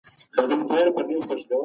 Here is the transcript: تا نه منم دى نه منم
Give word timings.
تا 0.35 0.41
نه 0.49 0.55
منم 0.65 0.91
دى 0.95 1.03
نه 1.07 1.25
منم 1.27 1.51